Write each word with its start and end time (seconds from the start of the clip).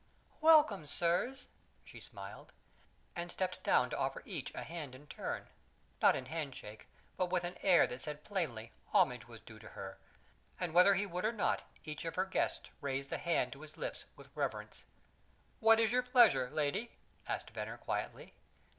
"Welcome, 0.39 0.87
sirs," 0.87 1.47
she 1.83 1.99
smiled, 1.99 2.53
and 3.15 3.31
stepped 3.31 3.61
down 3.61 3.91
to 3.91 3.97
offer 3.99 4.23
each 4.25 4.51
a 4.55 4.63
hand 4.63 4.95
in 4.95 5.05
turn 5.05 5.45
not 6.01 6.15
in 6.15 6.25
handshake, 6.25 6.87
but 7.17 7.29
with 7.29 7.43
an 7.43 7.55
air 7.61 7.85
that 7.85 8.01
said 8.01 8.23
plainly 8.23 8.71
homage 8.87 9.27
was 9.27 9.41
due 9.41 9.59
to 9.59 9.69
her; 9.69 9.99
and 10.59 10.73
whether 10.73 10.95
he 10.95 11.05
would 11.05 11.23
or 11.23 11.31
not, 11.31 11.65
each 11.85 12.03
of 12.03 12.15
her 12.15 12.25
guests 12.25 12.71
raised 12.81 13.11
the 13.11 13.19
hand 13.19 13.53
to 13.53 13.61
his 13.61 13.77
lips 13.77 14.05
with 14.15 14.31
reverence. 14.35 14.85
"What 15.59 15.79
is 15.79 15.91
your 15.91 16.01
pleasure, 16.01 16.49
lady?" 16.49 16.93
asked 17.27 17.51
Venner 17.51 17.77
quietly. 17.77 18.33